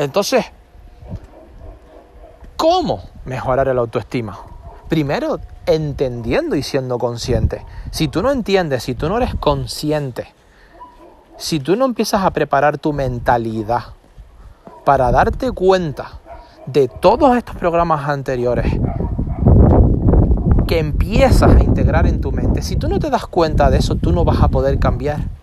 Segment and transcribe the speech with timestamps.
[0.00, 0.46] Entonces,
[2.56, 4.38] ¿cómo mejorar el autoestima?
[4.88, 7.66] Primero, entendiendo y siendo consciente.
[7.90, 10.32] Si tú no entiendes, si tú no eres consciente,
[11.36, 13.88] si tú no empiezas a preparar tu mentalidad
[14.86, 16.12] para darte cuenta
[16.64, 18.72] de todos estos programas anteriores
[20.66, 23.96] que empiezas a integrar en tu mente, si tú no te das cuenta de eso,
[23.96, 25.39] tú no vas a poder cambiar.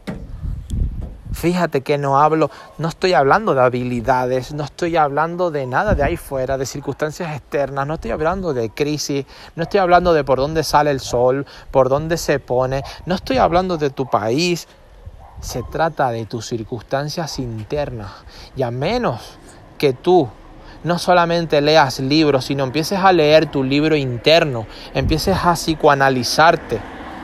[1.38, 2.49] Fíjate que no hablo,
[2.79, 7.31] no estoy hablando de habilidades, no estoy hablando de nada de ahí fuera, de circunstancias
[7.35, 9.23] externas, no estoy hablando de crisis,
[9.55, 13.38] no estoy hablando de por dónde sale el sol, por dónde se pone, no estoy
[13.38, 14.67] hablando de tu país,
[15.39, 18.13] se trata de tus circunstancias internas.
[18.55, 19.38] Y a menos
[19.77, 20.27] que tú
[20.84, 24.65] no solamente leas libros, sino empieces a leer tu libro interno,
[24.95, 26.79] empieces a psicoanalizarte,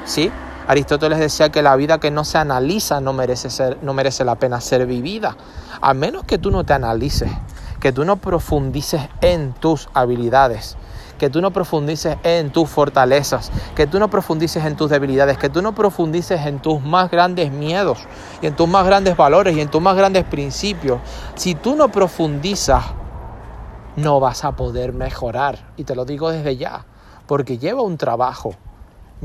[0.05, 0.31] ¿sí?
[0.67, 4.35] Aristóteles decía que la vida que no se analiza no merece, ser, no merece la
[4.35, 5.35] pena ser vivida,
[5.81, 7.31] a menos que tú no te analices,
[7.81, 10.77] que tú no profundices en tus habilidades,
[11.17, 15.49] que tú no profundices en tus fortalezas, que tú no profundices en tus debilidades, que
[15.49, 17.99] tú no profundices en tus más grandes miedos
[18.41, 20.99] y en tus más grandes valores y en tus más grandes principios.
[21.35, 22.85] Si tú no profundizas,
[23.95, 25.73] no vas a poder mejorar.
[25.77, 26.85] Y te lo digo desde ya,
[27.27, 28.55] porque lleva un trabajo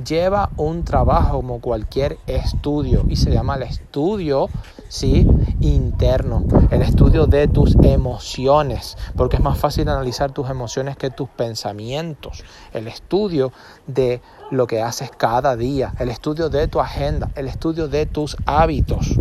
[0.04, 4.48] lleva un trabajo como cualquier estudio y se llama el estudio
[4.88, 5.26] ¿sí?
[5.60, 11.28] interno, el estudio de tus emociones, porque es más fácil analizar tus emociones que tus
[11.28, 13.52] pensamientos, el estudio
[13.86, 18.36] de lo que haces cada día, el estudio de tu agenda, el estudio de tus
[18.46, 19.18] hábitos.